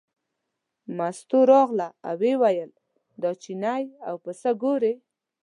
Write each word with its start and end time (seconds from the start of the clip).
مستو 0.97 1.39
راغله 1.53 1.87
او 2.07 2.15
ویې 2.21 2.33
ویل 2.41 2.71
دا 3.21 3.31
چینی 3.41 3.83
او 4.07 4.15
پسه 4.23 4.51
ګورې. 4.61 4.93